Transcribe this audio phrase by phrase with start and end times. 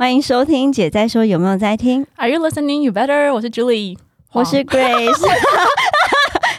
[0.00, 2.80] 欢迎收听姐在说有没有在听？Are you listening?
[2.80, 3.30] You better。
[3.34, 3.98] 我是 Julie，
[4.32, 5.12] 我是 Grace。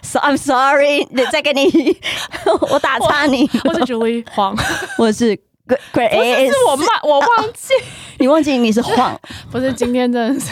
[0.04, 1.98] So I'm sorry，再给你，
[2.70, 3.50] 我打岔你。
[3.64, 4.56] 我是 Julie 黄，
[5.00, 5.36] 我是
[5.92, 7.74] Grace，不是是我慢， 我忘记，
[8.20, 9.20] 你忘记你是晃。
[9.52, 10.52] 不是今天真的是，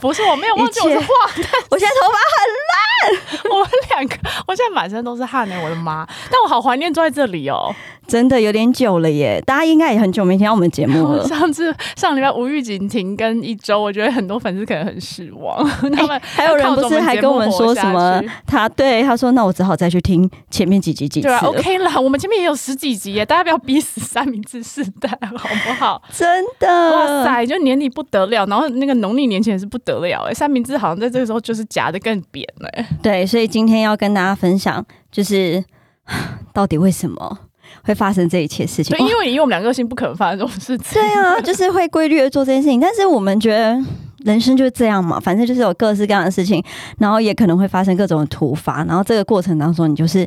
[0.00, 1.06] 不是我没有忘记我是晃，
[1.68, 4.16] 我现在头发我们两个，
[4.48, 6.08] 我现在满身都是汗呢，我的妈！
[6.32, 7.74] 但我好怀念坐在这里哦。
[8.10, 11.22] 真的有点久了耶，大家应该也很久没听到我们节目了。
[11.28, 15.64] 上次上礼拜无预警停更一周，我觉得很多粉丝可能很失望。
[15.94, 18.20] 他们还有人不是还跟我们说什么？
[18.46, 26.02] 他对他说：“那我只好再去听前面几集几次。”对啊，OK 了，我们前面也有十几集耶，大家不要逼死三明治世代好不好？
[26.12, 32.68] 真的，哇塞，就年底不得了，然后那个农历年前是不得了哎，三明治好像在这个时候就是夹的更扁了。
[33.02, 35.64] 对，所以今天要跟大家分享，就是
[36.52, 37.38] 到底为什么。
[37.90, 40.94] 会发生这一切事情，对，因为以我们两个性不可能发生这种事情。
[40.94, 43.76] 对啊， 就是会规律的做这件事情，但是我们觉得
[44.24, 46.62] 人生就是这样嘛，反正就是有各式各样的事情，
[46.98, 50.26] 然后也可能会发生各种突发，然后这个过程当中，你就是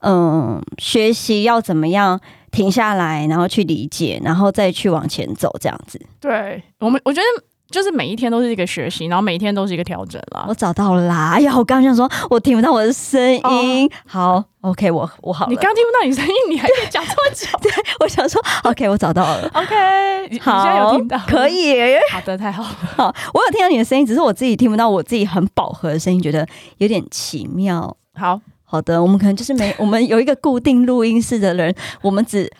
[0.00, 6.00] 嗯，学习要怎么样停下来，然后去理解，然后再去往前走，这样子。
[6.20, 7.44] 对我们，我觉得。
[7.70, 10.46] 就是每一天都是一个学习，然后每一天都是一个调整啦。
[10.48, 11.32] 我找到了啦！
[11.34, 13.90] 哎呀，我刚想说，我听不到我的声音。
[14.06, 15.46] 好，OK，我我好。
[15.48, 17.46] 你刚听不到你声音，你还可以讲这么久？
[17.60, 19.50] 对，我想说，OK，我找到了。
[19.52, 21.18] OK，好，现在有听到？
[21.26, 21.74] 可以。
[22.10, 22.68] 好的，太好了。
[22.96, 26.46] 好，我有听到你的声音，只是我自己听不到我自己很饱和的声音，觉得
[26.78, 27.94] 有点奇妙。
[28.14, 32.50] 好好的，我们可能就是没，我们有一个固定录音室的人，我们只。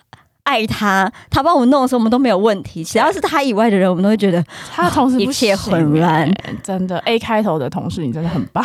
[0.48, 2.82] 爱他，他帮我们弄的时候，我们都没有问题。
[2.82, 6.26] 只要是他以外的人，我们都会觉得他的同事一切混乱。
[6.62, 8.64] 真的，A 开头的同事，你真的很棒。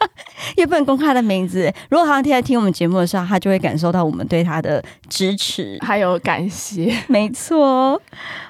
[0.56, 1.72] 也不能公开他的名字。
[1.88, 6.94] 如果他现在听我们节目的时候，他就会感受到我们对他的支持还有感谢。
[7.06, 7.98] 没错。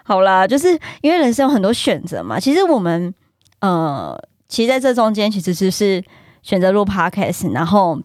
[0.02, 2.40] 好啦，就是因为人生有很多选择嘛。
[2.40, 3.14] 其实我们
[3.60, 6.02] 呃，其实在这中间，其实就是
[6.42, 8.02] 选择录 podcast，然后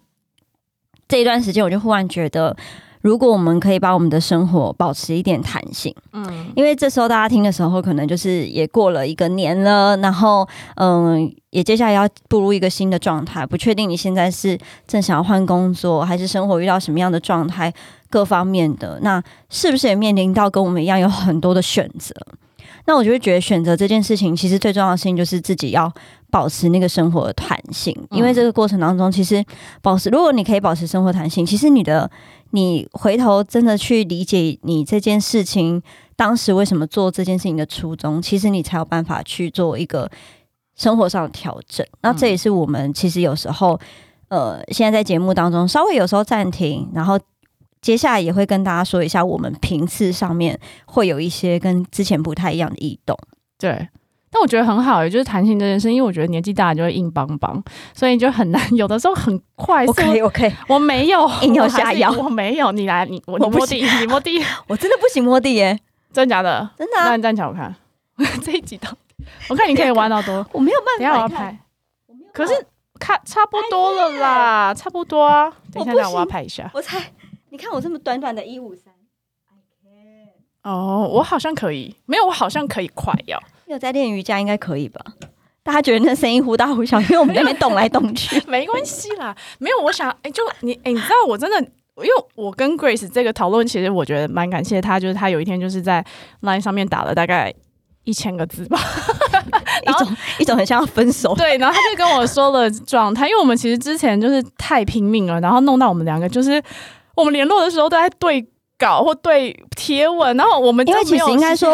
[1.07, 2.55] 这一段时间，我就忽然觉得。
[3.01, 17.73] 如果我们可以把我们的生活保持一点弹性，嗯，因为这时候大家听的时候，可能就是也过了一个年了，然后嗯，也接下来要步入一个新的状态，不确定你现在是正想要换工作，还是生活遇到什么样的状态，
[18.09, 22.13] 各方面的，那是不是也面临到跟我们一样有很多的选择？
[22.85, 25.91] 那我就会觉得选择这件事情，其实最重要的事情就是自己要
[26.31, 29.43] 保持那个生活的弹性，因为这个过程当中，其实
[29.81, 32.09] 保持，如果你可以保持生活弹性，其实你的。
[32.51, 35.79] 你回头真的去理解你这件事情
[36.15, 40.09] 当时为什么做这件事情的初衷，其实你才有办法去做一个
[40.75, 41.85] 生活上的调整。
[42.01, 43.79] 那这也是我们其实有时候，
[44.29, 47.19] 呃，现在在节目当中稍微有时候暂停，然后
[47.83, 53.15] 接下来也会跟大家说一下，我们频次上面会有一些跟之前不太一样的异动。
[53.59, 53.87] 对。
[54.31, 57.61] 但我觉得很好，也就是弹性这件事，因为我觉得年纪大就会硬邦邦，
[57.93, 58.61] 所以就很难。
[58.75, 59.91] 有的时候很快速。
[59.91, 62.71] OK OK，我没有硬要下药，我没有。
[62.71, 65.79] 你来，你我摸地，你摸地， 我真的不行摸地耶，
[66.13, 66.69] 真的假的？
[66.77, 66.93] 真的。
[66.97, 67.75] 那你站起来我看，
[68.45, 68.89] 这一集到，
[69.49, 70.99] 我看你可以弯到多，我没有办法。
[70.99, 71.59] 等下我要拍，
[72.31, 72.53] 可是
[72.99, 75.51] 看差不多了啦，差不多啊。
[75.71, 76.69] 等一下，我要拍一下。
[76.73, 77.01] 我猜，
[77.49, 78.93] 你看我这么短短的一五三。
[80.61, 83.41] 哦，我好像可以，没有，我好像可以快要。
[83.73, 84.99] 有在练瑜伽应该可以吧？
[85.61, 88.41] 大家觉得那声音忽大忽小，因为我们在那边动来动去。
[88.47, 89.79] 没关系啦，没有。
[89.81, 91.59] 我想，哎，就你，哎，你知道我真的，
[91.97, 96.03] 因为我跟 Grace 这个讨论，其实我觉得蛮感谢他，就是他有一天就是在
[96.41, 97.53] Line 上面打了大概
[98.05, 98.79] 一千个字吧，
[99.85, 101.35] 一种一种很像要分手。
[101.35, 106.59] 对，然后他就跟我说了状态，因为我们其实之前就是太拼命了，然后弄到我们两个就是
[107.15, 108.47] 我们联络的时候都在对。
[108.79, 111.69] 稿或对贴文，然后我们因为其实应该说，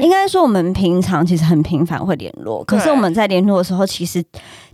[0.00, 4.24] 应该说我们平常其实很频繁会联络，可是我们在联络的时候，其实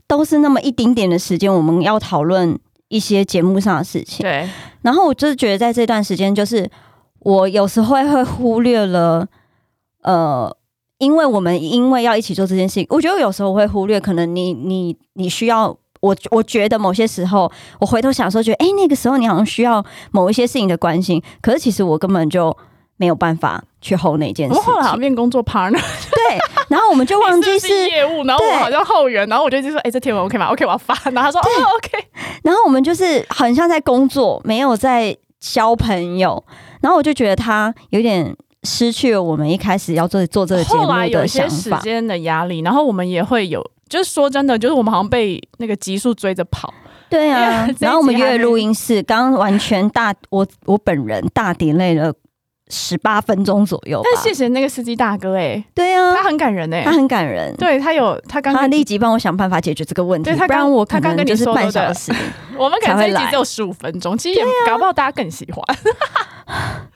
[0.07, 2.57] 都是那么一丁点的时间，我们要讨论
[2.89, 4.23] 一些节目上的事情。
[4.23, 4.49] 对，
[4.83, 6.71] 然后我就是觉得在这段时间，就是
[7.21, 9.27] 我有时候会忽略了，
[10.03, 10.55] 呃，
[10.99, 15.77] 因为我们因为要一起做这件事情，我觉得有时候会忽略，可能你你你需要。
[16.05, 22.55] 我我觉得某些时候，我回头想说，觉得哎，那个时候你好像需要某一些事情的关心，可是其实我根本就
[22.99, 24.55] 没有办法去 hold 那件事。
[24.55, 25.81] 我后来好像变工作 partner，
[26.13, 30.95] 对，然后我们就忘记 是业务，然后我好像后援，然后我就就说，哎，这天文 OK 吗？OK，我要发。
[31.11, 31.49] 然后他说，哦
[31.79, 32.05] ，OK。
[32.43, 36.45] 然后我们就是很像在工作，没有在交朋友。
[36.83, 41.79] 然后我就觉得他有点失去了我们一开始要做做这个节目的想法。
[41.79, 43.65] 时间的压力，然后我们也会有。
[43.89, 46.73] 就是说真的，就是我们好像被那个急速追着跑。
[47.11, 52.13] 对啊， 然后我们约录音室，刚完全大我我本人大点累了
[52.69, 54.01] 十八分钟左右。
[54.03, 62.13] 但谢谢那个司机大哥、哎，对啊他，很感人哎、他很感人，对他有他刚刚他立即帮我想办法解决这个问题，对他刚不然我可他刚跟你说半小时。
[62.57, 65.63] 我们可能这一集只有十五分钟，其实也搞不好大家更喜欢。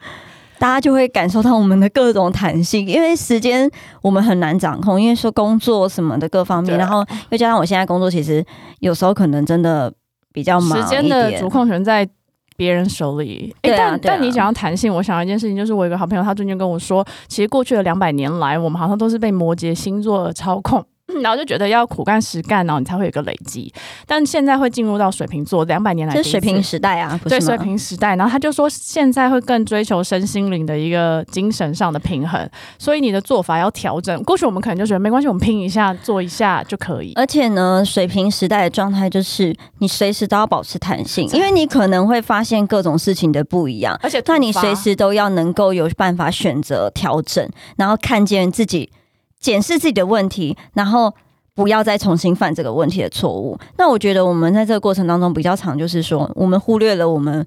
[0.58, 3.70] 大家就会感受到我们的各种弹性，因为时间
[4.02, 8.44] 我们很难掌控，因为说工作什么的各方面，然后又加上我现在工作，其实
[8.80, 9.92] 有时候可能真的
[10.32, 12.08] 比较忙时间的主控权在
[12.56, 13.54] 别人手里。
[13.62, 20.84] 诶但但你讲到弹性，我想到一件事情，就是我有一个好朋友，他最近跟我说，其实过去的两百年来，我们好像都是被摩羯星座操控。
[21.22, 23.72] 然后就觉得要苦干实干，然后你才会有一个累积。
[24.06, 34.22] 但现在会进入到水瓶座，两百年来这是水平时代啊，对水平时代，然后他就说现在会更追求身心灵的一个精神上的平衡，所以你的做法要调整。
[34.24, 37.12] 过去我们可能就觉得没关系，我们拼一下做一下就可以。
[37.14, 48.90] 而且呢，水平时代的状态就是你随时都要保持弹性，因为你可能会发现各种事情的不一样，而且那你随时都要能够有办法选择调整，然后看见自己
[49.40, 51.14] 检视自己的问题，然后
[51.54, 53.58] 不要再重新犯这个问题的错误。
[53.76, 57.44] 那我觉得我们在这个过程当中比较常就是说，我们忽略了我们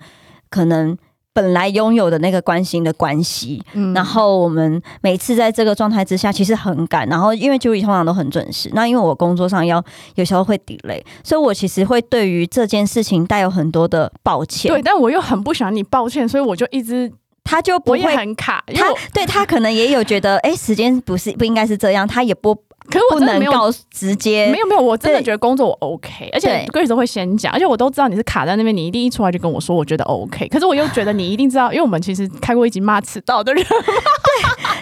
[0.49, 0.97] 可能。
[1.33, 7.07] 本来拥有的那个关心的关系，嗯然后我们每次在这个状态之下，其实很赶。
[7.07, 9.81] 然后因为 Julie 通常都很准时，那因为我工作上要
[10.15, 14.73] 有时候会 delay，所以我其实会对于这件事情带有很多的抱歉。
[14.73, 17.09] 对，，但我又很不想你抱歉，所以我就一直
[17.51, 23.51] 他就不会很卡，他我对他可能也有觉得，哎、时间不是不应该是这样，他也不可是我不真的没有。
[23.51, 25.25] 能告直接没有没有，我真的对。
[25.25, 26.81] 觉得工作我 OK，而且对。
[26.81, 30.47] Grace 都会先讲，而且我都知道你是卡在那边，你一定一出来就跟我说，我觉得 OK。
[30.47, 33.75] 可是我又觉得你一定知道，因为我们其实开过一集骂迟到的人， 对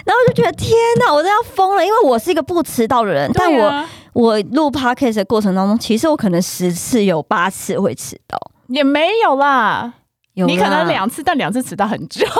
[0.04, 0.70] 然后我就觉得天
[1.00, 8.38] 哪，我都要疯了，因为我是一个不迟到的人，但我我录 podcast 的过程当中，其实我可能十次有八次会迟到，
[8.68, 9.92] 也没有啦，
[10.34, 12.26] 有你可能两次，但两次迟到很久。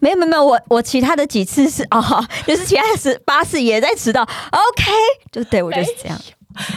[0.00, 4.90] 没有没有没有，我我其他的几次是 哦，就是其他的十八次也在迟到，OK，
[5.32, 6.18] 就对我就是这样，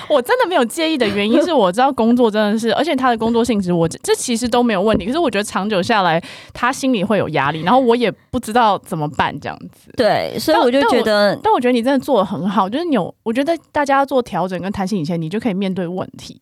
[0.07, 5.05] 我真的没有介意的原因是我知道工作真的是，而且他的工作性质我这这其实都没有问题。
[5.05, 6.23] 可是我觉得长久下来，
[6.53, 9.91] 他心里会有压力，然后我也不知道怎么办这样子。
[9.97, 16.41] 对，所以我就觉得但我觉得你真的做的很好，就是你有，我觉得大家要做调整跟弹性以前，你就可以面对问题。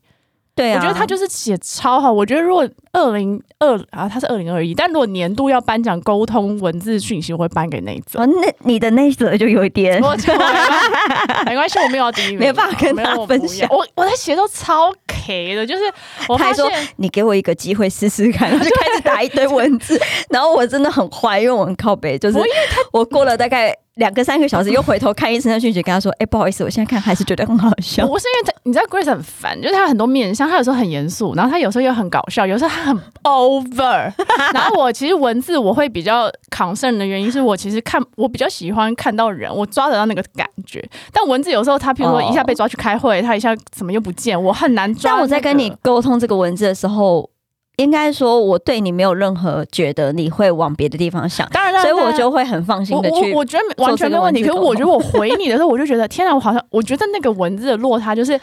[0.53, 2.11] 对啊，我觉得他就是写超好。
[2.11, 8.19] 我觉得如果二零二啊，他是二零二一，但如果年度要颁奖沟通文字讯息，我会颁给那一则。
[8.19, 10.01] 哦，那你的那一则就有一点，
[11.45, 15.83] 没关系我没有要第一名，没有办法跟没有大家我不要分享我我在写都超 K 的，就是
[16.27, 19.99] 我他还说你给我一个机会试试看， 就开始打一堆文字，
[20.31, 22.51] 然后我真的很坏，因为我很靠北，就是我因
[22.91, 28.05] 我过了大概两个三个小时，又回头看医生的讯息，跟他说，哎、不好意思，我现在看还是觉得很好笑。
[28.05, 34.11] 我是因为他，你知道 Grace 很烦，就是他很多面相，他有时候很严肃，然后他有时候又很搞笑，有时候他很 over。
[34.53, 40.83] 然后我其实文字我会比较 concern 的原因是我其实看我比较喜欢看到人，我抓得到那个感觉。
[41.11, 47.29] 但文字有时候他譬如说一下被抓去开会，他一下怎么又不见，我很难抓、但我在跟你，沟通这个文字的时候，
[47.77, 58.39] 应该说我对你没有任何觉得你会往别的地方想，当然所以我就会很放心我的去我我觉得完全没问题，可是我觉得我回你的时候，我就觉得天哪，我好像我觉得那个文字的落差就是。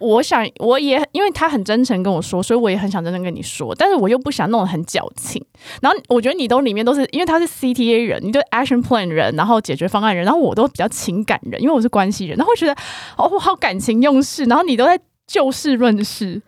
[0.00, 5.44] 我想，我也因为他很真诚跟我说，所以我也很想真正跟你说，但是我又不想弄得很矫情。
[5.82, 12.72] 然后我觉得你都里面都是，因为他是 CTA 人，你对 action plan 人，然后解决方案人，然后我都比较情感人，因为我是关系人，然后我觉得
[13.16, 16.40] 哦，我好感情用事，然后你都在就事论事，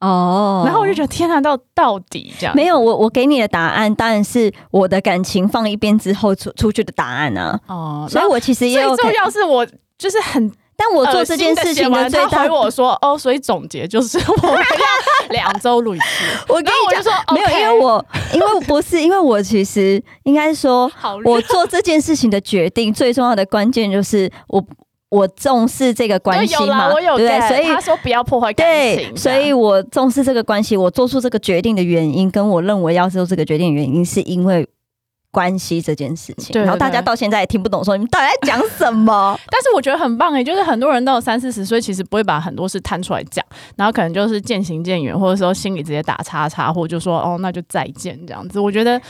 [0.00, 0.62] 哦。
[0.66, 2.54] 然后我就觉得天啊，到到底这样。
[2.54, 16.04] 没有我我给你的答案当然是我的感情放一边之后出出去的答案啊，哦，所以我其实也有最重要是我就是很但我做这件事情的的最大他回我说哦，所以总结就是我们 要两周录一次。
[16.48, 20.90] 我跟然后我就说你讲，没有，因为我因为不是因为我其实应该说，
[21.24, 24.64] 我做这件事情的决定最重要的关键就是我
[25.10, 27.40] 我重视这个关系嘛，对不对？
[27.48, 34.66] 所以他说不要破坏感对情，，所以我重视这个关系，我做出这个决定的原因，跟我认为要做这个决定的原因，是因为
[35.32, 36.62] 关系这件事情。
[36.62, 39.36] 然后大家到现在也听不懂，说你们到底在讲什么？
[39.50, 43.44] 但是我觉得很棒诶，就是很多人到三四十岁，其实不会把很多事摊出来讲，
[43.76, 48.60] 然后可能就是渐行渐远，或者说心里直接打叉叉，或者就说哦，那就再见这样子。
[48.60, 49.00] 我觉得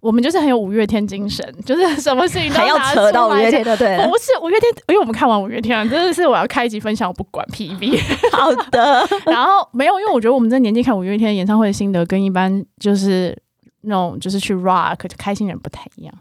[0.00, 3.96] 我们就是很有五月天精神，就是什么事情都要扯到五月天的对。
[4.06, 8.00] 不是五月天，因为我们看完五月天了，真的是我要开一集分享，我不管 PV。
[8.30, 13.36] 好的， 然后没有，因为我觉得我们这年纪看五月天演唱会的心得，跟一般就是
[13.82, 16.14] 那种就是去 rock 就开心人不太一样。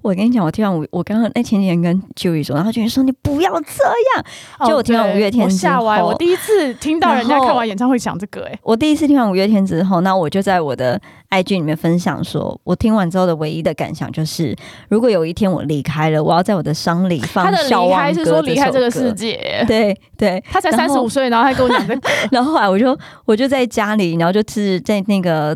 [0.00, 3.84] 我跟你讲，我听完五，我刚刚那前几天跟 Julie 说，然后 Julie 说你不要这
[4.14, 4.66] 样。
[4.66, 14.56] 就我听完五月天之后，我第一次听到人家看完演唱会讲这个，哎，我第一次听完五月天之后，那我就在我的 IG 里面分享说，我听完之后的唯一的感想就是，
[14.88, 25.54] 如果有一天我离开了，我要在我的丧礼放他的离开是说离开这个世界，对对，他才三十五岁，然后还跟我讲这个， 然后后来我就我就在家里，然后就是在那个。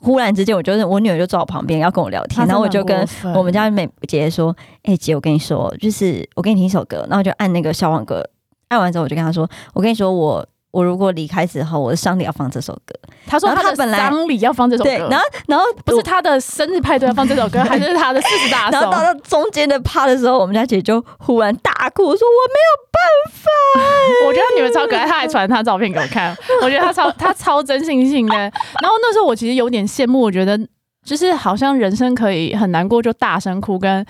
[0.00, 8.24] 忽然之间，我就是我女儿就坐我旁边要跟我聊天，然后我就跟我们家美姐姐说：“哎，姐，我跟你说，就是我给你听一首歌。”然后就按那个消亡歌，
[8.68, 12.94] 按完之后我就跟她说：“我跟你说，我。”我如果离开之后，我的丧礼要放这首歌。
[13.26, 18.72] 她说他本来丧礼要放这首歌，然后然后不是她的生日派对要放这首歌，还是她的四十大 寿？
[18.72, 23.48] 然后到了中间的趴的时候，我们家姐就忽然大哭，说我没有办法。
[24.28, 28.52] 我觉得女儿超可爱，她还传她照片给我看，我觉得她超她超真性情的。
[28.80, 30.58] 然后那时候我其实有点羡慕，我觉得
[31.04, 34.04] 就是好像人生可以很难过就大声哭，跟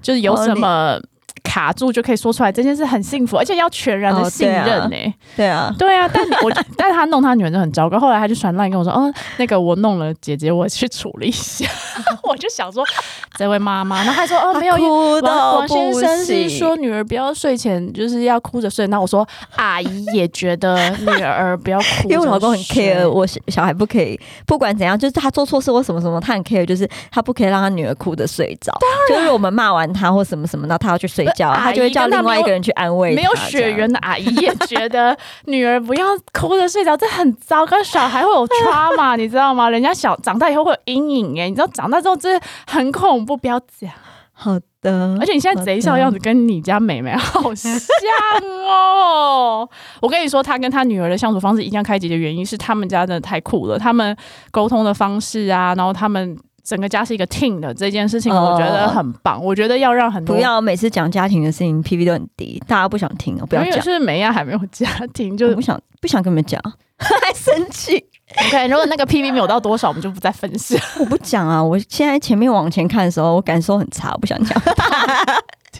[0.00, 1.00] 就是有什么。
[1.54, 5.14] 卡住就可以说出来，这件事很幸福，而且要全然的信任呢。
[5.36, 6.10] 对啊，对啊。
[6.12, 7.96] 但我， 但是他弄他女儿就很糟糕。
[8.00, 11.64] 后来他就传烂跟我说：“哦，那个我弄了，姐姐我去处理一下。”
[12.24, 12.84] 我就想说，
[13.38, 14.74] 这位妈妈，然后他说：“哦，没有，
[15.22, 28.76] 王王先生是说女儿不要睡前就是要哭着睡。”那我说：“阿姨也觉得女儿不要哭，因为我老公很 care，我小孩不可以，不管怎样，就是他做错事或什么什么，他很 care，就是他不可以让他女儿哭着睡着。
[29.08, 31.24] 就是我们骂完他或什么什么，那他要去睡。
[31.52, 33.14] 叫他就会叫另外一个人去安慰。
[33.14, 37.82] 没有血缘的阿姨也觉得女儿不要哭着睡着，这很糟糕。
[37.82, 39.68] 小孩会有 trauma， 你知道吗？
[39.68, 43.90] 人家小长大以后会有阴影哎，你知道长大之后这很恐怖，不要讲。
[44.32, 47.72] 好的，而且你现在贼笑的样子跟你家妹妹好像
[48.66, 49.68] 哦。
[50.00, 54.16] 我跟你说，他跟他女儿的相处方式一定要开解的原因是他们家真的太酷了，他们
[54.50, 56.36] 沟通的方式啊，然后他们。
[56.64, 59.42] 整个家是一个 team 的这件事情，我觉得很棒。
[59.42, 63.46] 我觉得要让很多不要每次讲家庭的事情，P V 都很低，大家不想听哦。
[63.46, 66.60] 不要讲，是美亚还没有家庭，就不想不想跟你们讲，
[66.96, 68.02] 还生气。
[68.46, 70.76] OK，如果那个 P V 没有到多少，我们就不再分析。
[70.98, 74.60] 我不讲啊，我现在前面往前看的时候，我感受很差，我不想讲。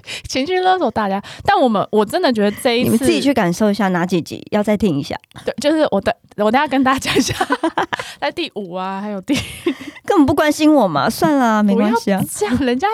[0.29, 5.17] 情绪勒索大家，但我们我真的觉得这一次你们自己去感受一下哪几集要再听一下。
[5.45, 7.35] 对，就是我的，我等下跟大家讲一下，
[8.21, 9.35] 在第五啊，还有第
[10.07, 12.23] 根本不关心我嘛，算了，没关系啊。
[12.31, 12.87] 这样人家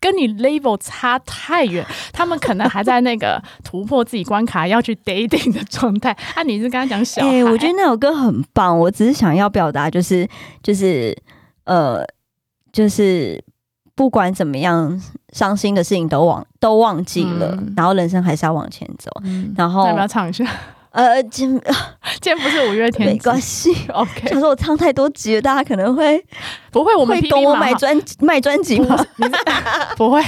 [0.00, 6.10] 跟你 level 差太远，他们可能还在那个突破自己关卡要去 dating 的状态。
[6.34, 7.44] 啊，你是跟他讲小孩？
[7.44, 10.28] 我觉得那首歌很棒，我只是想要表达，就是
[10.62, 11.16] 就是
[11.64, 12.04] 呃，
[12.72, 13.42] 就是。
[13.96, 19.10] 不管怎么样，伤心的事情都忘都忘记了，然后人生还是要往前走。
[19.56, 20.44] 然后要不要唱一下？
[20.90, 21.60] 呃，今
[22.22, 23.70] 今天不是五月天， 没关系。
[23.92, 26.22] OK，他说我唱太多集了，大家可能会
[26.70, 26.94] 不会？
[26.94, 28.96] 我们懂我买专 卖专辑吗？
[29.96, 30.22] 不会，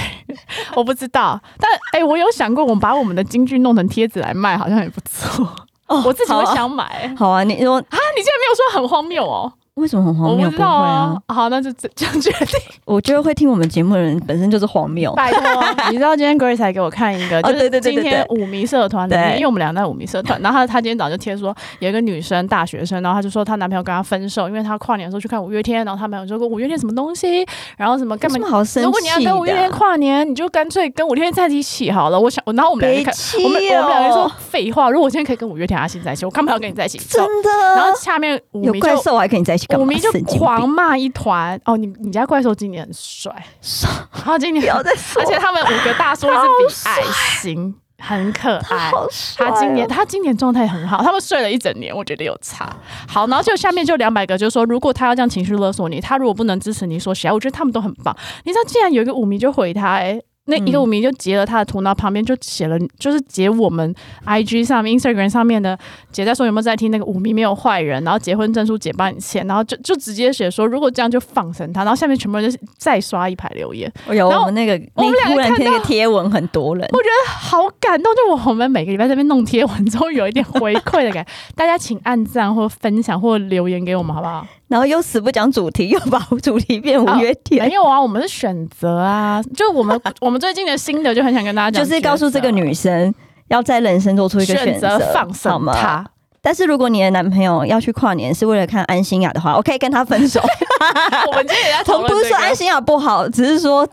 [0.75, 1.39] 我不知道。
[1.59, 5.43] 但哎，我有想过，我们把我们的京剧弄成贴纸来卖，好像也不错。
[5.87, 7.11] 哦我自己会想买。
[7.17, 9.51] 好啊，你说啊，你竟然没有说很荒谬哦。
[9.79, 10.45] 为什么很荒谬？
[10.45, 11.15] 我不知道啊。
[11.27, 12.59] 好，那就 这样决定。
[12.85, 15.13] 我觉得会听我们节目的人本身就是荒谬。
[15.15, 15.41] 拜托，
[15.91, 27.45] 你知道今天 Grace 才给我看一个，就是今天五迷社团里面，因为我们俩在五迷社团，然后他他今天早上就贴说有一个女生大学生，然后她就说她男朋友跟她分手，因为她跨年的时候去看五月天，然后她男朋友说过五月天什么东西，
[27.77, 28.47] 然后什么干嘛？
[28.47, 28.85] 好生气！
[28.85, 32.19] 如果你要跟五月天跨年，你就干脆跟五月天在一起好了。
[32.19, 33.11] 我想，然后我们两个
[33.43, 36.97] 我们我们两个说废话，如果我现在可以跟五月天阿信在一起，我干嘛要跟你在一起？
[36.97, 37.49] 真的。
[37.75, 39.93] 然后下面有怪兽还跟你在一起干嘛？
[40.25, 41.77] 狂骂一团哦！
[41.77, 43.31] 你你家怪兽今年很帅，
[44.15, 44.83] 然后今年而
[45.25, 47.01] 且他们五个大叔是比爱
[47.39, 48.91] 心，很可爱。
[49.37, 52.67] 他今年他今年状态很好，他们睡了一整年，我觉得有差。
[53.07, 58.15] 好，然后就下面就两百个，就是说如果他要这样情绪勒索你，他如果不能支持你说起来，我觉得他们都很棒。
[58.45, 60.19] 你知道，竟然有一个五迷就回他，哎。
[60.49, 65.77] 那一个舞迷就截了他的图，然后旁边就写了，就是截我们 I G 上面、Instagram 上面的，
[66.11, 73.91] 截在说有没有在听那个舞迷没有坏人，然后结婚证书姐帮你签，然后就就直接写说如果这样就放生他，然后下面全部人就再刷一排留言。
[74.11, 78.09] 有我们那个我们两个看那个贴文很多人，我觉得好感动。
[78.19, 84.45] 就我们每个礼拜在那边弄贴文之后，有一点回馈的感觉，大家请按赞或分享或留言给我们好不好？
[84.69, 87.67] 然后又死不讲主题，又把主题变五月天。
[87.67, 93.13] 没有啊，我们是选择啊，就我们 我们最近的心得就很想跟大家讲，就是告诉这个女生
[93.49, 96.05] 要在人生做出一个选择，放手他。
[96.41, 100.39] 但是如果你的男朋友要去跨年是为了看安心雅的话，我可以跟他分手。
[101.27, 103.85] 我们今天也在讨论， 不是说安心雅不好，只是说。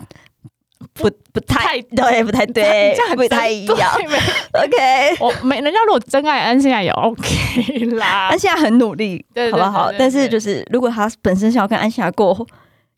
[0.97, 3.91] 不不太对，不太对，这样不太一样。
[4.53, 9.93] OK，我没人家如果真爱安心亚也 OK 啦，安心亚很努力，好不好？
[9.99, 12.47] 但是就是如果他本身想要跟安心亚过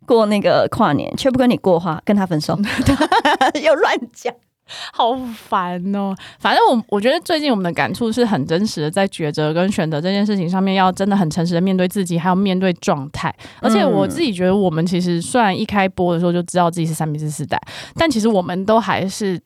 [0.07, 2.59] 过那个跨年，却不跟你过话，跟他分手，
[3.63, 4.33] 又乱讲。
[4.93, 6.15] 好烦哦！
[6.39, 13.35] 反正我我觉得最近我们的感触是很真实的，在抉择跟选择这件事情上面，要真的很诚实的面对自己，还有面对状态。
[13.61, 17.61] 而且我自己觉得，我们其实虽然一开播的时候就知道自己是三明治时代，
[17.95, 19.41] 但其实我们都还是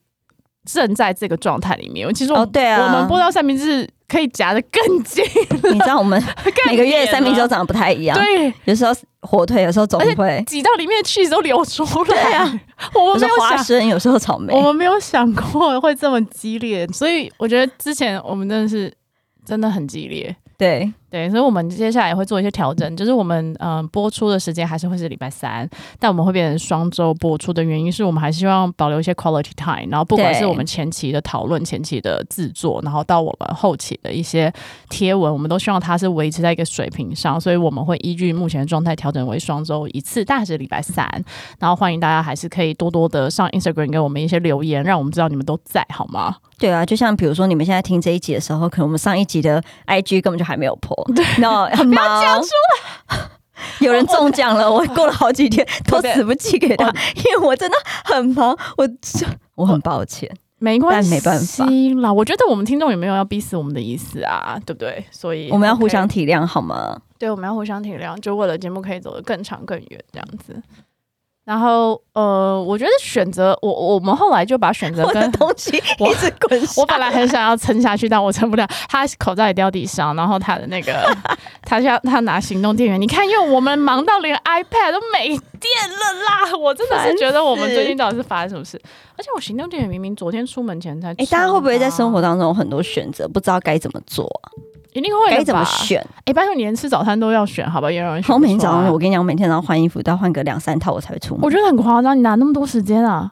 [0.65, 2.13] 正在这个状态里面。
[2.13, 3.89] 其实哦，对啊，我们播到三明治。
[4.05, 5.23] 可以夹的更紧，
[5.73, 6.23] 你知道我们
[6.67, 12.61] 每个月三明治都长得不太一样，对，有时候火腿，有时候总会挤到里面去都流出来啊。
[12.93, 18.93] 我们没有花生，有时候草莓，我们没有想过会这么激烈，所以我觉得之前我们真的是
[19.43, 20.35] 真的很激烈。
[20.59, 34.51] 对对，所以我们接下来也会做一些调整，就是我们嗯播出的时间还是会是礼拜三，但我们会变成双周播出的原因是我们还是希望保留一些 quality time，然后不管是我们前期的讨论、前期的制作，然后到我们后期的一些
[34.89, 41.07] 贴文，我们都希望它是维持在一个水平上，所以我们会依据目前的状态调整为双周一次，但是礼拜三，
[41.59, 46.37] 然后欢迎大家还是可以多多的上 Instagram 给我们一些留言，让我们知道你们都在，好吗？
[46.57, 52.21] 对啊，就像比如说你们现在听这一集的时候，可能我们上一集的 IG 根本就还没有破，对，那很忙。
[52.21, 52.47] 讲出
[53.09, 53.17] 来，
[53.79, 58.87] 有人中奖了，我过了好几天都死不寄给他，因为我真的很忙，我
[59.55, 60.29] 我很抱歉，
[60.59, 61.65] 没关系，没办法
[62.01, 62.11] 啦。
[62.13, 65.03] 我觉得我们听众也没有要逼死我们的意思啊，对不对？
[65.11, 66.99] 所以我们要互相体谅，好吗？
[67.17, 70.61] 对，我们要互相体谅，就为了节目可以走得更长更远，这样子。
[71.45, 76.57] 然后，呃，我觉得选择我，我们后来就把选择 跟东西 一直滚。
[76.77, 78.65] 我本来很想要撑下去，但我撑不了。
[78.87, 81.05] 他口罩也掉地上，然后他的那个，
[81.63, 82.99] 他要他拿行动电源。
[82.99, 86.57] 你看，因为我们忙到连 iPad 都没电了啦！
[86.57, 88.81] 我真的是觉得我们最近到底是发生什么事？
[89.17, 91.09] 而且我行动电源明明昨天出门前才……
[91.09, 94.29] 哎，大家会不会在生活当中有很多选择，不知道该怎么做？
[94.93, 96.05] 一定会该怎么选？
[96.25, 97.91] 哎，拜托你连吃早餐都要选，好吧？
[97.91, 101.43] 也有人我每天早上，我跟你讲，我每天早上换衣服都要换个两三套，我才会出门。
[101.43, 103.31] 我觉得很夸张，你哪那么多时间啊？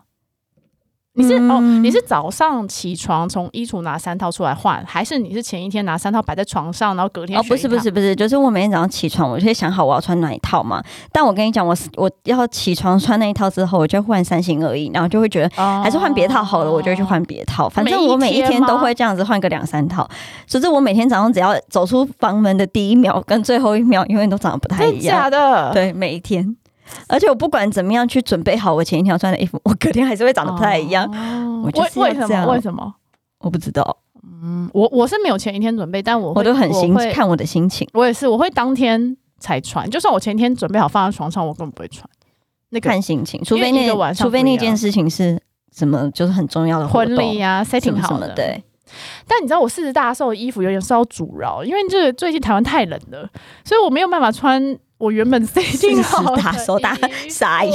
[1.21, 7.39] 你是哦，你是早上起床从衣橱拿三套出来换，还是你是前一天拿三套摆在床上，然后隔天？
[7.39, 10.83] 哦，不是不是不是，就是我每天早上起床，我就会想好我要穿哪一套嘛。
[11.11, 17.69] 但我跟你讲，我我要起床穿那一套之后，我就换三心二意，然后就会觉得还是换别套好了，我就去换别套。
[17.69, 20.09] 反正我每一天都会这样子换个两三套，
[20.48, 25.24] 所以我每天早上只要走出房门的第一秒跟最后一秒，永远都长得不太一样。
[25.24, 25.72] 真的？
[25.74, 26.55] 对，每一天。
[27.07, 31.09] 而且我不管怎么样去准备好我前一天要穿的衣服， 我隔天还是会长得不太一样。
[31.63, 32.46] 为为什么？
[32.48, 32.96] 为什么？
[33.39, 33.98] 我不知道。
[34.24, 37.87] 嗯，我我是没有前一天准备，但我我都很心看我的心情。
[37.94, 39.89] 我也是，我会当天才穿。
[39.89, 42.07] 就算我前天准备好放在床上，我根本不会穿。
[42.70, 45.39] 那看心情，除非那晚上除非那件事情是
[45.75, 48.33] 什么，就是很重要的婚礼呀，setting 好的。
[48.33, 48.63] 对。
[49.27, 53.29] 但你知道我四十大寿的衣服有点受到阻挠，因为这个最近台湾太冷了，
[53.63, 54.77] 所以我没有办法穿。
[55.01, 56.96] 我原本塞进好大寿大
[57.27, 57.74] 傻眼，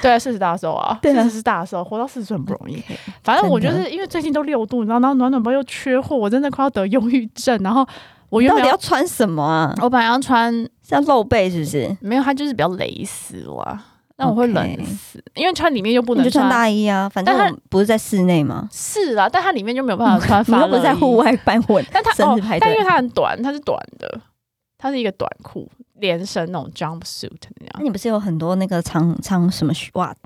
[0.00, 2.80] 对，四十大寿啊，四十是大寿，活到四十很不容易。
[3.24, 7.58] 反正我就是因为最近都六度，你知道然后暖暖包又缺货，我真的快要得忧郁症。
[7.62, 7.84] 然后
[8.28, 9.74] 我原本要穿什么啊？
[9.82, 11.96] 我本来要穿像露背，是不是？
[12.00, 13.76] 没有，它就是比较蕾丝哇，
[14.16, 17.08] 那我会冷死，因为穿里面又不能就穿大衣啊。
[17.08, 18.68] 反正它不是在室内吗？
[18.70, 20.44] 是啊，但它里面就没有办法穿。
[20.46, 24.20] 你又不是在户外办婚，但它哦，但因为它很短，它是短的，
[24.78, 25.68] 它是一个短裤。
[26.00, 30.20] 连身那种 jumpsuit 那样，那你不是有很多那个长长什么袜子？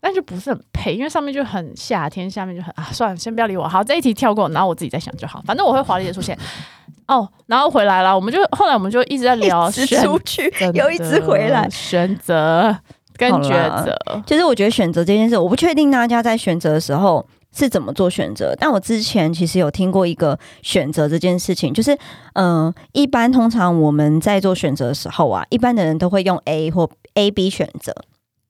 [0.00, 3.68] 但就不是很配，因为上面就很夏天，下面就很啊，算了，先不要理我。
[3.68, 5.40] 好，这一题跳过，然后我自己再想就好。
[5.46, 6.36] 反正我会华丽的出现
[7.06, 12.76] 哦，然后回来了，我们就后来我们就一直在聊， 出去又一直回来，选择
[13.16, 13.96] 跟抉择。
[14.26, 17.24] 其实我觉得选择这件事，我不确定大家在选择的时候。
[17.54, 18.54] 是怎么做选择？
[18.58, 21.96] 但我之前其实有听过一个选择这件事情，就是，
[22.34, 27.94] 嗯，一般通常我们在做选择的时候啊，一般的人都会用 A 或 A B 选择，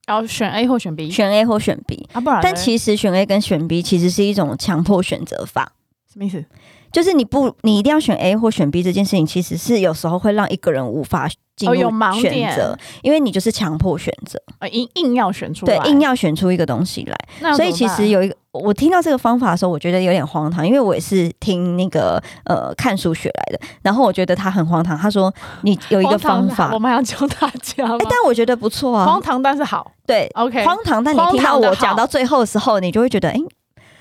[0.07, 5.73] 然后选 A 或选 B，选 A 或选 B 啊，不然，但其实选 A 跟选 B 其实是一种强迫选择法，
[6.13, 6.45] 什么意思？
[6.93, 17.55] 就是你不，你一定要选 A 或选 B 这件事情，其实是有时候会让一个人无法进入选择，因为你就是强迫选择，硬硬要选出对，硬要选出一个东西来。
[17.55, 24.97] 所以其实有一个，我听到这个方法的时候，我觉得有点荒唐，因为我也是听那个呃看书学来的，然后我觉得他很荒唐。
[24.97, 33.37] 他说你有一个方法，我们要教大家， 但我觉得不错啊，荒唐但是好，对，OK，荒唐，但你听到我讲到最后的时候，你就会觉得，哎。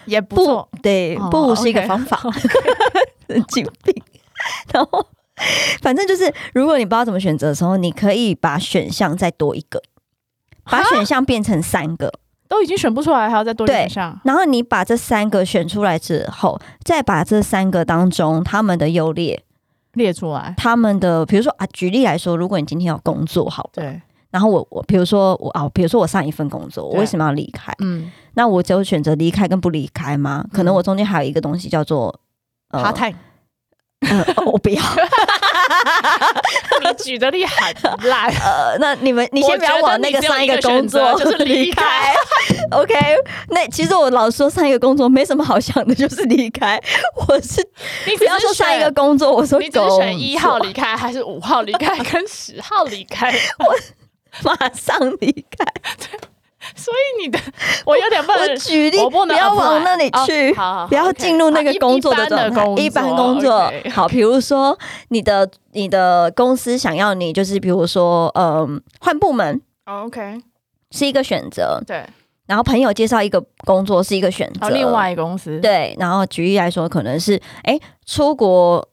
[0.06, 2.20] 也不错对，不是一个方法，
[3.30, 3.94] 神经病。
[4.74, 5.06] 然后，
[5.82, 9.82] 反正就是，如果你不知道怎么选择的时候，你可以把选项再多一个，
[10.64, 12.12] 把选项变成三个，
[12.48, 14.20] 都已经选不出来，还要再多选项。
[14.24, 19.44] 然后你把这三个选出来之后，再把这三个当中他们的优劣
[19.94, 20.54] 列出来。
[20.58, 24.02] 他们的，比如说啊，举例来说，如果你今天要工作，好，对。
[24.30, 27.74] 然后我我比如说我啊，比如说我上一份工作，我为什么要离开？
[27.80, 30.46] 嗯，那我只有选择离开跟不离开吗？
[30.54, 32.18] 可能我中间还有一个东西叫做
[32.70, 33.14] 呃爬太，
[34.02, 34.82] 呃 我不要。
[36.82, 38.28] 你举的例很烂。
[38.42, 42.14] 呃，那你们你先不要往那个上一个工作就是离开。
[42.72, 42.96] OK，
[43.50, 46.80] 那其实我老说上一个工作没什么好想的，就是离开。
[47.28, 47.66] 我是
[48.06, 53.32] 你不要说上一个工作，我说你只选一号离开，还是五号离开，跟十号离开？
[53.60, 53.76] 我
[54.44, 55.66] 马上离开。
[57.30, 57.40] 的
[57.86, 60.54] 我有点不能 举例，我不能要往那里去，
[60.88, 62.64] 不要进入那个工作的状态。
[62.64, 63.72] 工作一般工作。
[63.92, 64.78] 好，比如说
[65.10, 69.62] 你的你的公司想要你，就是比如说，嗯，换部门。
[69.86, 70.42] 哦 OK，
[70.92, 72.06] 是一个选择，对，
[72.46, 78.88] 然后朋友介绍一个工作是一个选择，另外一个公司，对，然后举例来说，可能是哎出国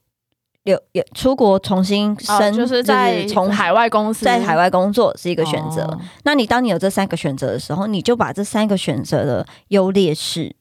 [0.69, 5.83] 有有出国重新哦升，就是在从海外公司在海外工作是一一个选择。
[5.85, 10.55] 哦那你当你有这三个选择的时候，你就把这三个选择的优劣势，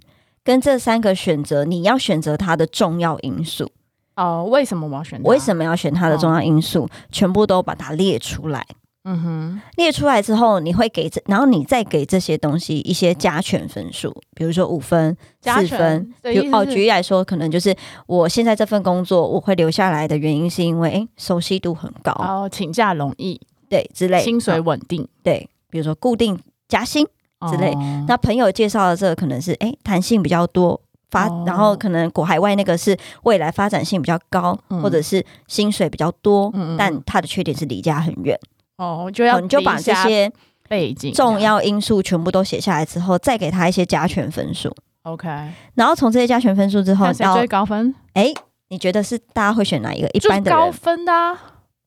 [0.43, 3.69] 跟这三个选择你要选择它的重要因素，
[4.15, 5.21] 哦，为什么我要选？
[5.23, 8.65] 为什么要选它的重要因素，全部都把它列出来。
[9.09, 16.13] 嗯哼，列出来之后，你会给这，然后你再给这些东西一些加权分数，比如说五分、四分。
[16.21, 17.73] 比如哦，举例来说，可能就是
[18.05, 23.39] 我现在这份工作我会留下来的原因，是因为诶熟悉度很高，哦，请假容易，
[23.69, 27.07] 对之类，薪水稳定对，比如说固定加薪。
[27.51, 30.81] 之类哦那朋友介绍的这个可能是诶弹性比较多。
[31.11, 38.37] 发哦，然后可能国海外那个是未来发展性比较高，嗯或者是薪水比较多，嗯嗯嗯但它的缺点是离家很远。
[38.77, 40.31] 哦，就要好，你就把这些
[40.69, 45.27] 背景重要因素全部都写下来之后，再给他一些加权分数，OK，
[45.75, 48.33] 然后从这些加权分数之后到最高分，哎，
[48.69, 50.07] 你觉得是大家会选哪一个？
[50.09, 51.31] 一般的高，分的啊，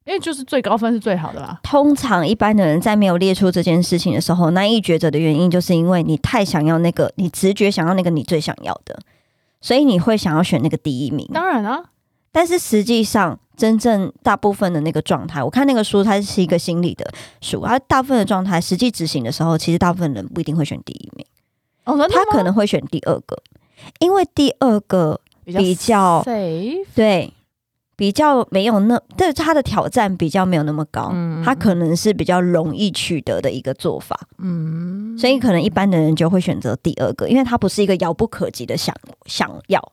[0.05, 1.61] 因为就是最高分是最好的啦。
[1.63, 8.99] 通常一般的人在没有列出这件事情的时候，难以抉择的原因，就是因为你太想要那个，你直觉想要那个你最想要的，
[9.61, 11.29] 所以你会想要选那个第一名。
[11.33, 11.85] 当然啊，
[12.33, 21.27] 但是实际上，真正大部分的那个状态，我看那个书，它是一个心理的书，它大部分的状态，实际执行的时候，其实大部分人不一定会选第一名，
[22.09, 23.43] 他可能会选第二个，
[23.99, 26.23] 因为第二个比较
[26.95, 27.33] 对
[27.97, 38.95] 比较没有那，对他的挑战比较没有那么高，嗯他可能是比较容易取得的一个做法，嗯，所以可能一般的人就会选择第二个，因为它不是一个遥不可及的想
[39.27, 39.93] 想要。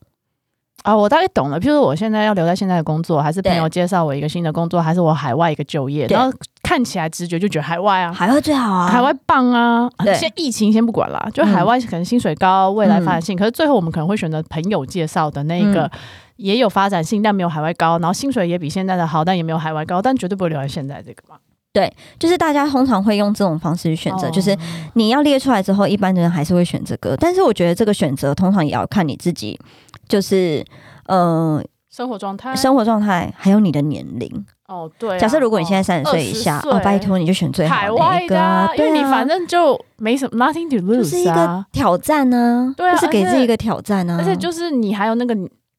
[0.84, 1.60] 啊，我大概懂了。
[1.60, 6.32] 譬如说，我现在要留在现在的工作，还是朋友介绍我一个新的工作，还是我海外一个就业，然后
[6.63, 8.13] 看起来直觉就觉得海外啊。
[8.13, 9.90] 海外最好啊，海外棒啊！
[10.04, 13.38] 对现疫情先不管啦，就海外可能薪水高，未来发展性。
[13.38, 15.92] 可是最后我们可能会选择朋友介绍的那个，嗯
[16.38, 21.36] 也有发展性，但没有海外高，然后薪水也比现在的好，但也没有海外高，但绝对不会留在现在这个嘛。
[21.74, 24.56] 对就是大家通常会用这种方式去选择，哦就是
[24.94, 29.60] 你要列出来之后，一般的人还是会选这个，但是我觉得这个选择通常也要看你自己，
[30.08, 30.65] 就是
[31.08, 34.46] 呃生活状态，生活状态，还有你的年龄。
[34.67, 45.34] 哦对啊、假设如果你现在三十岁以下，哦，拜托你就选最好的一个因为你反正就没什么 nothing to 就是一 lose 啊个，挑战呢、对啊就是给自己一个挑战啊，而且就是你还有那个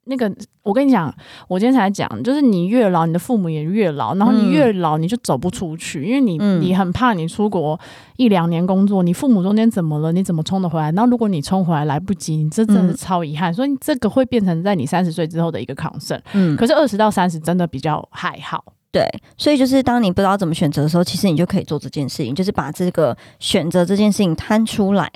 [0.08, 0.30] 那个，
[0.62, 1.14] 我跟你讲，
[1.46, 7.78] 我今天才讲，就是你越老，你的父母也越老，然后你嗯越老，你就走不出去，因为你、嗯你很怕你出国
[8.16, 10.10] 一两年工作，你父母中间怎么了？
[10.10, 10.90] 你怎么冲得回来？
[10.92, 13.52] 然后如果你冲回来来不及，你这真的超遗憾。
[13.52, 16.20] 所以这个会变成在你三十岁之后的一个 concern。
[16.32, 18.64] 嗯，可是二十到三十真的比较还好。
[18.90, 25.12] 对，所以就是当你不知道怎么选择的时候，其实你就可以做这件事情，就是把这个选择这件事情摊出来，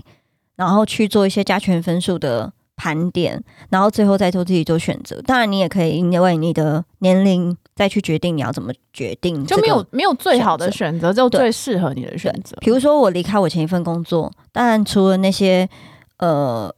[0.57, 5.21] 然后去做一些加权分数的盘点，然后最后再做自己做选择。
[5.23, 9.87] 当然，你也可以因为你的年龄再去决定你要怎么决定、就没有。
[9.91, 12.57] 没有最好的选择，就最适合你的选择。
[12.61, 15.69] 比如说，我离开我前一份工作，当然除了那些
[16.19, 16.75] 呃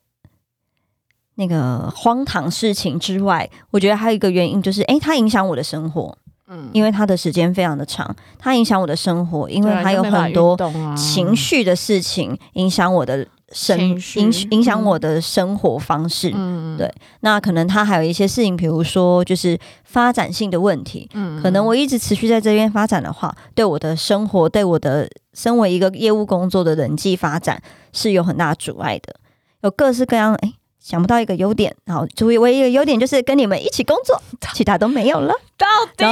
[1.37, 6.17] 那个荒唐事情之外，我觉得还有一个原因就是，诶，它影响我的生活。
[6.49, 10.57] 嗯，因为他的时间非常的长，他影响我的生活，因为对啊它有很多
[10.97, 16.31] 情绪的事情影响我的生影影响嗯我的生活方式。
[16.35, 29.15] 嗯对那可能他还有一些事情，比如说就是发展性的问题，嗯可能我一直持续在这边发展的话，对我的生活，对我的身为一个业务工作的人际发展是有很大阻碍的，
[29.63, 30.53] 有各式各样哎。
[30.85, 34.21] 想不到一个优点，然后作为唯一的优点就是跟你们一起工作，
[34.53, 35.33] 其他都没有了。
[35.57, 36.05] 到底，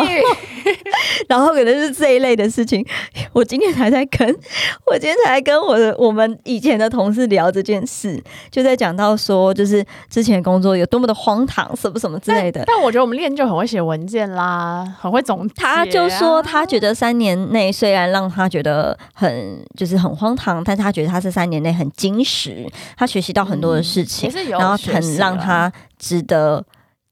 [1.28, 2.84] 然后可能是这一类的事情。
[3.32, 4.28] 我今天还在跟
[4.86, 12.62] 我今天才跟我的我们以前的同事聊这件事，就在讲到说，就是之前工作有多么的荒唐，什么什么之类的。
[12.66, 15.54] 但我觉得我们练就很会写文件啦，很会总结。
[15.56, 26.64] 他就说，他觉得三年内虽然让他觉得很就是很荒唐，但是他觉得他是三年内很精实，他学习到很多的事情，然后很让他值得。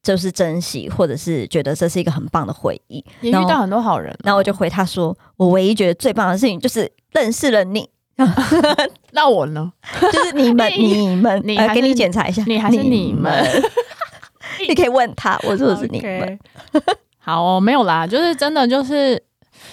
[0.02, 4.16] 就是珍惜，或者是觉得这是一个很棒的回忆，也遇到很多好人。
[4.24, 7.88] 然后我就回他说：“我唯一觉得最棒的事情就是认识了你。
[9.12, 9.72] ”那我呢？
[10.12, 13.44] 就是你们， 你们，你给你检查一下，你还是你们？
[14.68, 16.38] 你 可以问他，我说的是你们。
[17.18, 19.22] 好，没有啦，就是真的，就是。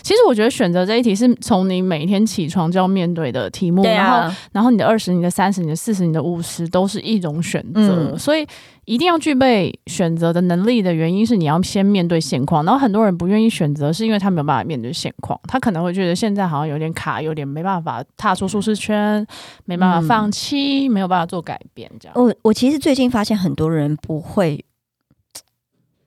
[0.07, 8.47] 其实我觉得选择这一题是从你每天起床就要面对的题目，然后然后你的二十、你的三十、你的四十、你的五十都是一种选择，所以
[8.85, 12.63] 一定要具备选择的能力的原因是你要先面对现况。
[12.63, 19.27] 然后很多人不愿意选择，是因为他没有办法面对现况，他可能会觉得现在好像有点卡，有点没办法踏出舒适圈，
[19.65, 21.91] 没办法放弃，没有办法做改变。
[21.99, 24.63] 这样，我我其实最近发现很多人不会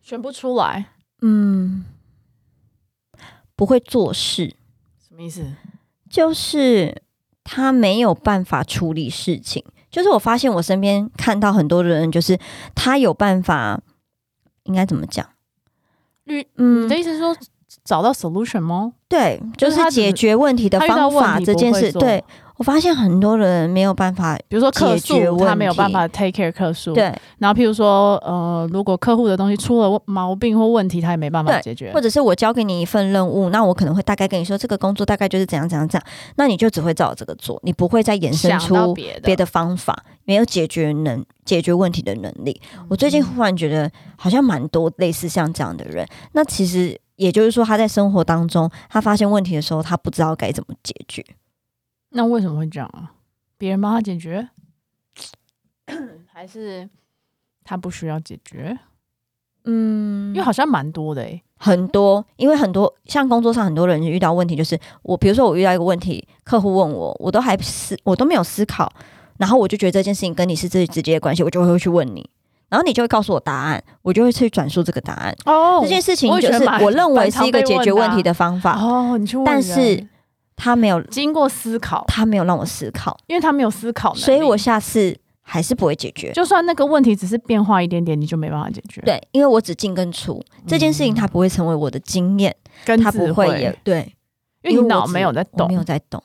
[0.00, 0.86] 选不出来，
[1.20, 1.84] 嗯。
[3.60, 4.54] 不会做事，
[5.06, 5.44] 什么意思？
[6.08, 7.02] 就是
[7.44, 9.62] 他没有办法处理事情。
[9.90, 12.38] 就是我发现我身边看到很多的人，就是
[12.74, 13.78] 他有办法，
[14.62, 15.28] 应该怎么讲？
[16.56, 17.36] 嗯，你的意思是说
[17.84, 18.94] 找到 solution 吗？
[19.06, 22.24] 对，就是解决问题的方法这件事，对。
[22.60, 26.92] 我发现很多人没有办法，比如说客诉，他没有办法 take care 客诉。
[26.92, 27.04] 对，
[27.38, 31.90] 然后譬如说，呃，如果客户的东西出了毛病或问题，他也没办法解决。
[31.94, 42.60] 或者是我交给你一份任务，那我可能会大概跟你说，这个工作大概就是怎样怎样怎样，那你就只会照这个做，你不会再延伸出别的方法，没有解决能解决问题的能力。
[42.90, 46.06] 我最近忽然觉得，好像蛮多类似像这样的人。
[46.32, 51.24] 那其实也就是说，他在生活当中，他发现问题的时候，他不知道该怎么解决。
[52.10, 53.12] 那为什么会这样啊？
[53.56, 54.48] 别人帮他解决，
[56.32, 56.88] 还是
[57.62, 58.78] 他不需要解决？
[59.64, 62.24] 嗯，因为好像蛮多的诶，很多。
[62.36, 68.90] 因为很多像工作上很多人遇到问题，就是我，比如说我遇到一个问题，客户问我，我都还思，我都没有思考，
[69.36, 72.28] 然后我就觉得这件事情跟你是最直接的关系，我就会去问你，
[72.70, 75.36] 然后你就会告诉我答案，我就会去转述这个答案。
[75.44, 78.80] 哦，这件事情就是我认为是一个解决问题的方法。
[78.80, 80.08] 哦，你去问，但是。
[80.62, 86.30] 他没有经过思考，他没有让我思考，因为他没有思考，所以我下次还是不会解决。
[86.32, 89.00] 就算那个问题只是变化一点点，你就没办法解决。
[89.00, 94.14] 对，因为我只进跟出这件事情，它不会成为我的经验，他不会也对，
[94.62, 96.22] 因为你脑没有在动，没有在动。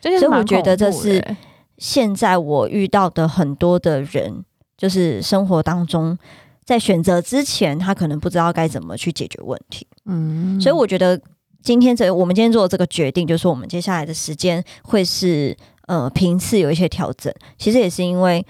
[0.00, 1.36] 所以我觉得这是
[1.76, 4.44] 现在我遇到的很多的人，
[4.78, 6.16] 就是生活当中
[6.64, 9.84] 在选择之前，他可能不知道该怎么去解决问题。
[10.04, 11.20] 嗯，所以我觉得。
[11.64, 17.32] 今天这我们今天做的这个决定，就是我们接下来的时间会是呃频次有一些调整。
[17.56, 18.44] 其实也是因为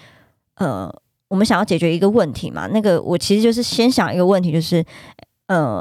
[0.57, 0.93] 呃
[1.29, 2.67] 我们想要解决一个问题嘛。
[2.67, 4.85] 那个我其实就是先想一个问题，就是
[5.47, 5.81] 呃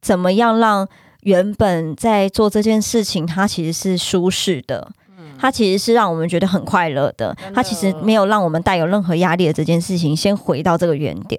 [0.00, 0.88] 怎么样让
[1.20, 4.90] 原本在做这件事情，它其实是舒适的，
[5.38, 11.38] 它其实是让我们觉得很快乐的，它其实没有让我们带有任何压力的这件事情，先回到这个原点，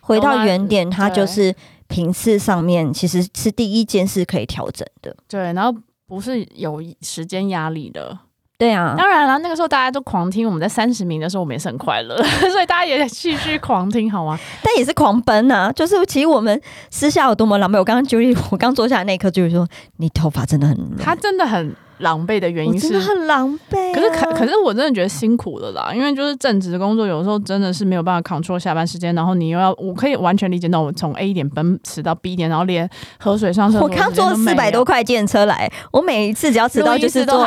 [0.00, 1.54] 回到原点，它就是。
[1.88, 5.74] 频次上面其实是第一件事可以调整的，对，然后
[6.06, 8.18] 不是有时间压力的，
[8.58, 12.16] 对啊，当然了，那个时候大家都狂听，我们在三十名的时候，我们也是很快乐，
[12.50, 14.38] 所以大家也继续狂听，好吗？
[14.62, 15.72] 但也是狂奔啊！
[15.72, 18.18] 就是其实我们私下有多么狼狈，我刚刚就
[18.50, 21.74] 我刚坐下来那一刻就是说，你头发真的很，他真的很。
[21.98, 37.42] 狼狈的原因是很狼狈，可是可可是我真的觉得辛苦了啦，因为就是正职的工作，有时候真的是没有办法 control 下班时间，然后你又要，我可以完全理解到我从 A 点奔驰到 B 点，然后连喝水上厕所， 我刚坐四百多块电车来，我每一次只要迟到就是坐，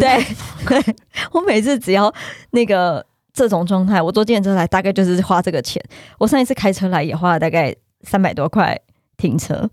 [0.00, 0.24] 对
[0.66, 0.94] 对，
[1.32, 2.12] 我每次只要
[2.52, 5.82] 那个这种状态，我坐电车来大概就是花这个钱，
[6.18, 8.78] 我上一次开车来也花了大概三百多块
[9.16, 9.68] 停车。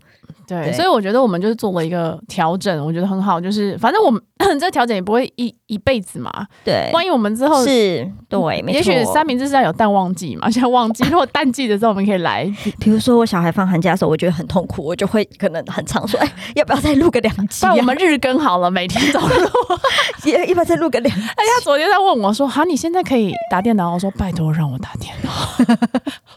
[0.46, 3.40] 对，所以我觉得我们就是做了一个调整，我觉得很好。
[3.40, 4.20] 就是反正我们
[4.60, 6.30] 这调整也不会一一辈子嘛。
[6.64, 12.44] 对，万一我们之后是对，也许三明治是要有淡旺季嘛， 现在旺季，如果淡季的时候我们可以来。
[12.78, 17.66] 比如说我小孩放寒假的时候，我觉得很痛苦，我就会可能很常说，哎，要不要再录个两集？
[17.76, 21.16] 我们日更好了，每天走路，要要不要再录个两？
[21.16, 23.92] 哎呀，昨天在问我说，好，你现在可以打电脑？
[23.94, 25.30] 我说拜托让我打电脑，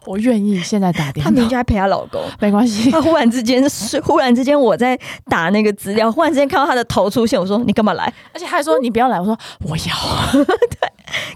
[0.05, 1.29] 我愿意现在打电脑。
[1.29, 2.89] 他明天还陪她老公，没关系。
[2.89, 3.67] 她忽然之间
[3.99, 4.05] 是。
[4.05, 8.11] 忽然之间，我在打那个资料，忽然之间看到他的头出现，我说：“你干嘛？”来？
[8.33, 10.89] 而且他还说你不要来，我说我要， 对，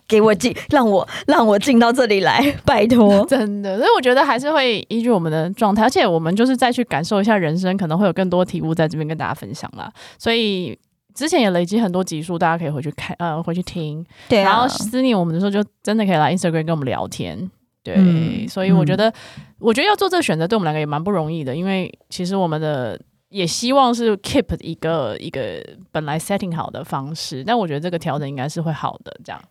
[0.08, 3.78] 给我进，让我让我进到这里来，拜托， 真的。
[3.78, 9.92] 所以我觉得还是会依据我们的状态，而且我们就是再去感受一下人生，可能会有更多体悟在这边跟大家分享啦。
[10.18, 10.78] 所以
[11.14, 14.06] 之前也累积很多集数，大家可以回去看，呃，回去听。
[14.30, 17.50] 对啊，然后思念我们的时候，就真的可以来 Instagram 跟我们聊天。
[17.84, 19.14] 对，所以我觉得，
[19.60, 29.42] 我觉得要做这个选择，对我们两个也蛮不容易的，因为其实我们的也希望是 keep 一个一个本来 setting 好的方式，但我觉得这个调整应该是会好的，这样。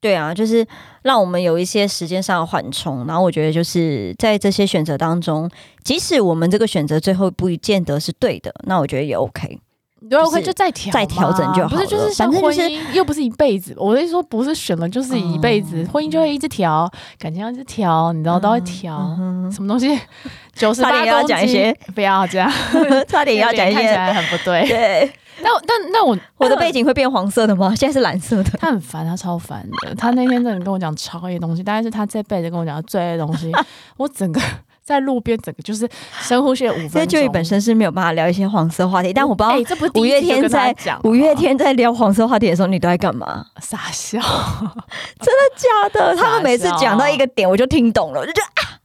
[0.00, 0.66] 对啊，就是
[1.02, 5.48] 让我们有一些时间上的缓冲，然后我觉得就是在这些选择当中，
[5.84, 9.60] 即使我们这个选择最后不见得是对的，那我觉得也 OK。
[10.08, 13.74] 对，OK，就再调，再调整就好了不是，就是像婚姻又不是一辈子。
[13.76, 18.98] 我的意思说，不是选了就是一辈子，婚姻就会一直调，感情要一直调，你知道都会调。
[19.50, 19.98] 什么东西？
[20.54, 22.50] 九十八要讲一些，不要这样，
[23.08, 24.66] 差点要讲一些，很不对。
[24.68, 27.74] 对，那那那我我的背景会变黄色的吗？
[27.74, 28.50] 现在是蓝色的。
[28.58, 29.94] 他很烦，他超烦的。
[29.94, 33.50] 他那天真的跟我讲超一些东西，大概是他这辈子跟我讲的最爱的东西。
[33.96, 34.40] 我整个。
[34.84, 35.88] 在路边，整个就是
[36.20, 37.00] 深呼吸五分钟。
[37.00, 43.46] 因为就本身是没有办法聊一些黄色话题，但我不知道，这不五月天在五月天在聊黄色话题的时候，你都在干嘛？
[43.60, 44.18] 傻笑，
[45.20, 46.16] 真的假的？
[46.20, 48.80] 他们每次讲到一个点，我就听懂了，我就觉得啊，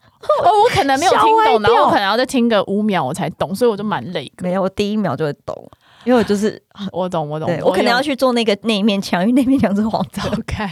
[0.46, 4.32] 哦，我可能没有听懂， 然后我可能要再听个五秒我才懂，所以我就蛮累。
[4.42, 5.56] 没有，我第一秒就会懂。
[6.04, 6.62] 因为我就是
[6.94, 10.22] 我懂我懂，我可能要去做那个那一面墙，因为那面墙是黄色。
[10.30, 10.66] OK，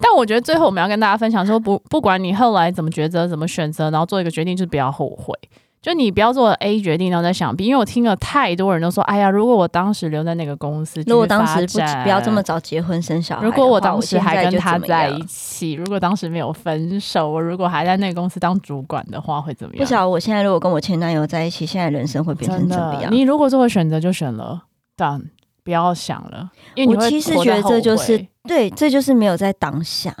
[0.00, 5.34] 但我觉得最后我们要跟大家分享说，不不管你后来怎么抉择、怎么选择，然后做一个决定，就是不要后悔。
[5.82, 19.82] 就你不要做 A 决定，然后再想 B，因为我听了太多人都说，哎呀，如果我当时留在那个公司，如果当时不不要这么早结婚生小孩，如果我当时还跟他在一起，如果当时没有分手，我如果还在那个公司当主管的话，会怎么样？
[19.82, 23.10] 不晓得我现在如果跟我前男友在一起，现在人生会变成怎么样？
[23.10, 25.18] 你如果做了选择，就选了，但
[25.62, 30.14] 不要想了，因为我其实觉得这就是对，这就是没有在当下。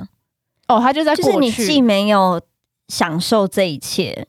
[0.68, 2.40] 哦，他就在就是你既没有
[2.88, 4.26] 享受这一切，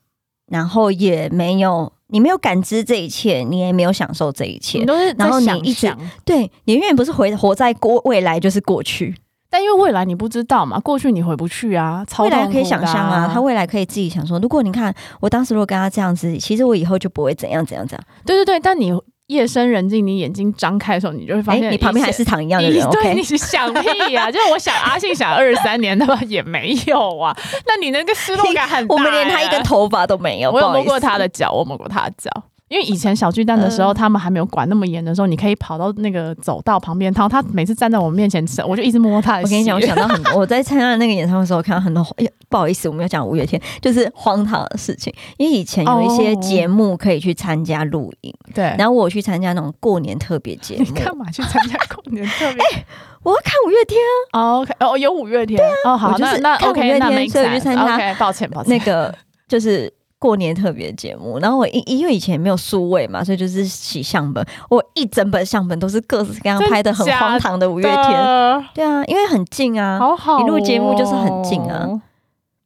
[0.48, 1.92] 然后也没有。
[2.14, 5.90] 你没有感知这一切，你也没有享受这一切，你都是然后你一直
[6.26, 9.16] 对你永远不是回活在过未来，就是过去。
[9.50, 12.06] 但因为未来你不知道嘛，过去你回不去啊。
[12.20, 18.06] 未来可以想象啊，他未来可以自己想说，如果你看我当时如果跟他这样子，其实我以后就不会怎样怎样怎样。
[18.26, 18.92] 对对对，但你。
[19.32, 22.86] 夜深人静，你眼睛张开的时候，你就会发现你旁边还是躺一样的人。
[22.90, 24.30] 对，你是想屁呀！
[24.32, 27.36] 就是我想阿信想二十三年，他妈也没有啊。
[27.66, 28.94] 那你那个失落感很大。
[28.96, 30.52] 我们连他一根头发都没有。
[30.52, 32.30] 我有摸过他的脚，我摸过他的脚。
[32.68, 39.44] 因为以前小巨蛋的时候，他们还没有管那么严的时候，你可以跑到那个走道旁边，然后他每次站在我们面前，我就一直摸他的。
[39.44, 40.38] 我跟你讲，我想到很多。
[40.38, 42.02] 我在参加那个演唱会的时候，看到很多。
[42.18, 45.12] 哎呀，不好意思，我们要讲五月天，就是荒唐的事情。
[45.38, 48.76] 因为以前有一些节目可以去参加录影，对。
[48.78, 50.84] 然后我去参加那种过年特别节目。
[50.84, 52.62] 你干嘛去参加过年特别？
[53.24, 54.00] 我要看五月天
[54.32, 55.60] 啊！OK，哦，有五月天。
[55.86, 57.96] 哦，好，那那 OK，那没所以去参加。
[57.96, 58.78] OK，抱歉，抱歉。
[58.78, 59.16] 那个
[59.48, 59.92] 就是。
[60.22, 71.90] 过年特别节目，然后我因因为以前没有数位嘛，所以就是洗相本，我一整本相本都是各式各样拍的很荒唐的五月天，对啊，因为很近啊，好好，一录节目就是很近啊，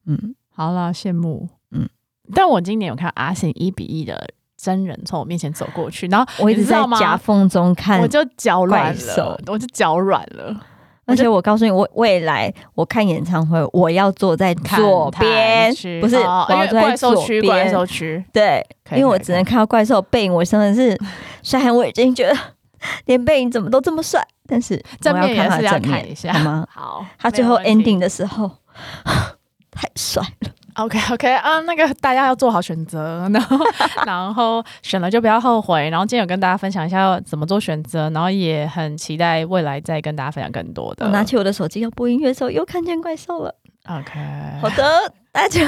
[0.06, 1.88] 嗯，好啦，羡慕，嗯，
[2.34, 10.56] 但我今年有看阿信一比一的真人从我面前走过去，然后我一直在夹缝中看，我就脚软了，我就脚软了。
[11.08, 17.44] 而且我告诉你，我未来我看演唱会，我要坐在左边，不是我要坐在左边。
[17.44, 20.34] 怪兽区，对，因为我只能看到怪兽背影。
[20.34, 21.00] 我真的是，
[21.44, 22.36] 虽然我已经觉得
[23.06, 26.68] 连背影怎么都这么帅，但是正面也是要看一下，好吗？
[26.72, 28.50] 好，他最后 ending 的时候
[29.76, 30.52] 太帅了。
[30.76, 33.58] OK OK 啊，那个大家要做好选择，然 后
[34.06, 35.90] 然后选了就不要后悔。
[35.90, 41.06] 然后今天有跟大家分享一下怎么做选择，然后也很期待未来再跟大家分享更多的。
[41.06, 43.56] 我拿起我的手机要播音乐的时候，又看见怪兽了。
[43.88, 44.20] OK，
[44.62, 45.62] 好的，大家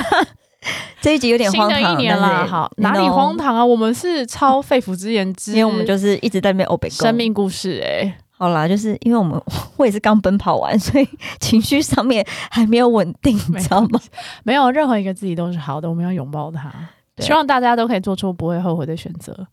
[0.99, 3.63] 这一集有点荒唐，一年了，好哪里荒唐啊？
[3.63, 8.17] 我们是超肺腑之言之，因为我们就是一直在那边欧北生命故事哎。
[8.37, 9.41] 好啦，就是因为我们
[9.77, 11.07] 我也是刚奔跑完，所以
[11.41, 13.99] 情绪上面还没有稳定，你知道吗？
[14.43, 16.71] 没有任何一个自己都是好的，我们要拥抱它。
[17.17, 19.47] 希望大家都可以做出不会后悔的选择，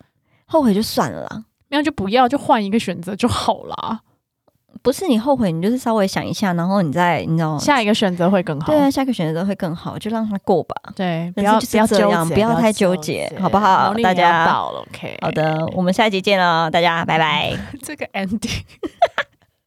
[0.45, 4.01] 后悔就算了啦，没有就不要，就换一个选择就好了。
[4.85, 8.67] 不是你后悔，你就是稍微想一下，然后你再你知道下一个选择会更好。
[8.71, 10.77] 对啊，下一个选择会更好，就让他过吧。
[10.95, 13.95] 对，不要不要这样，不要太纠结，好不好？
[14.03, 15.17] 大家到了，OK。
[15.23, 17.57] 好的，我们下一集见了，大家拜拜。
[17.83, 18.61] 这个 ending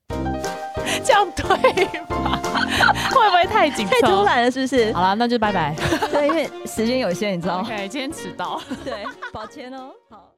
[1.04, 1.44] 这样对
[2.10, 2.40] 吗？
[3.10, 4.52] 会不会太紧 太突然了？
[4.52, 4.94] 是不是？
[4.94, 5.74] 好了，那就拜拜。
[6.12, 8.62] 对，因为时间有限，你知道吗？OK，今天迟到。
[8.86, 8.94] 对，
[9.34, 9.90] 抱歉哦。
[10.12, 10.30] 好。